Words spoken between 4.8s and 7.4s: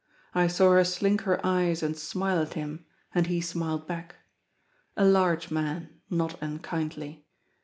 a large man; not unkindly.